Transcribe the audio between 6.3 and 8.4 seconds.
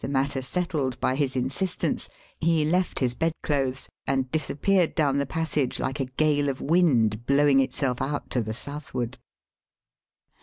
of wind blowing itself out